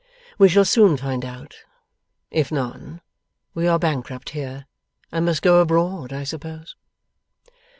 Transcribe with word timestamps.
We 0.39 0.49
shall 0.49 0.65
soon 0.65 0.97
find 0.97 1.23
out. 1.23 1.57
If 2.31 2.51
none, 2.51 3.01
we 3.53 3.67
are 3.67 3.77
bankrupt 3.77 4.31
here, 4.31 4.65
and 5.11 5.27
must 5.27 5.43
go 5.43 5.61
abroad, 5.61 6.11
I 6.11 6.23
suppose. 6.23 6.75